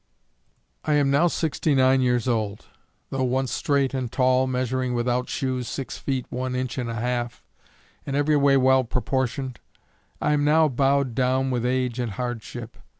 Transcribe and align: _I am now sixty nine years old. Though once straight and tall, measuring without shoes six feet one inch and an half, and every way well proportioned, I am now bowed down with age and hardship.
_I 0.89 0.93
am 0.95 1.11
now 1.11 1.27
sixty 1.27 1.75
nine 1.75 2.01
years 2.01 2.27
old. 2.27 2.65
Though 3.11 3.21
once 3.23 3.51
straight 3.51 3.93
and 3.93 4.11
tall, 4.11 4.47
measuring 4.47 4.95
without 4.95 5.29
shoes 5.29 5.67
six 5.67 5.99
feet 5.99 6.25
one 6.31 6.55
inch 6.55 6.79
and 6.79 6.89
an 6.89 6.95
half, 6.95 7.43
and 8.03 8.15
every 8.15 8.35
way 8.35 8.57
well 8.57 8.83
proportioned, 8.83 9.59
I 10.19 10.33
am 10.33 10.43
now 10.43 10.67
bowed 10.69 11.13
down 11.13 11.51
with 11.51 11.67
age 11.67 11.99
and 11.99 12.13
hardship. 12.13 12.77